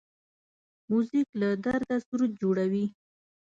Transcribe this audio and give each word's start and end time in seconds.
موزیک 0.89 1.27
له 1.41 1.49
درده 1.65 1.95
سرود 2.05 2.31
جوړوي. 2.41 2.85